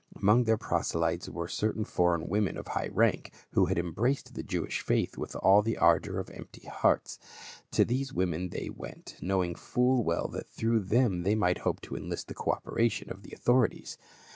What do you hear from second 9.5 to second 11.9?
full well that through them they might hope